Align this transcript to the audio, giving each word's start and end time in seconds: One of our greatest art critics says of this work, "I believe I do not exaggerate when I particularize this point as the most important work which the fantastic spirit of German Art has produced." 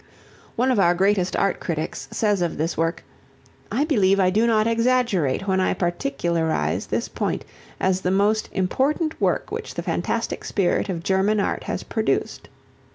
One 0.55 0.71
of 0.71 0.79
our 0.79 0.95
greatest 0.95 1.35
art 1.35 1.59
critics 1.59 2.07
says 2.09 2.41
of 2.41 2.57
this 2.57 2.75
work, 2.75 3.03
"I 3.71 3.85
believe 3.85 4.19
I 4.19 4.31
do 4.31 4.47
not 4.47 4.65
exaggerate 4.65 5.47
when 5.47 5.59
I 5.59 5.75
particularize 5.75 6.87
this 6.87 7.07
point 7.07 7.45
as 7.79 8.01
the 8.01 8.09
most 8.09 8.49
important 8.51 9.21
work 9.21 9.51
which 9.51 9.75
the 9.75 9.83
fantastic 9.83 10.43
spirit 10.43 10.89
of 10.89 11.03
German 11.03 11.39
Art 11.39 11.65
has 11.65 11.83
produced." 11.83 12.49